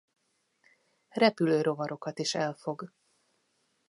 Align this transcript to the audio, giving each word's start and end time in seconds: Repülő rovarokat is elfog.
Repülő 1.09 1.61
rovarokat 1.61 2.19
is 2.19 2.35
elfog. 2.35 2.91